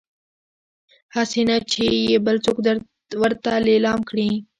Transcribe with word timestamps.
هسي 1.15 1.41
نه 1.49 1.57
چې 1.71 1.83
يې 2.09 2.17
بل 2.25 2.35
څوک 2.45 2.57
ورته 3.21 3.51
ليلام 3.67 3.99
کړي 4.09 4.29